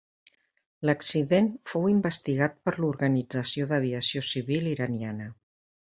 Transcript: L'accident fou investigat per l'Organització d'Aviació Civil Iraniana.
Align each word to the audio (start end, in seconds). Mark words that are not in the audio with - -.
L'accident 0.89 1.49
fou 1.73 1.85
investigat 1.91 2.57
per 2.69 2.75
l'Organització 2.79 3.69
d'Aviació 3.73 4.25
Civil 4.33 4.71
Iraniana. 4.75 5.29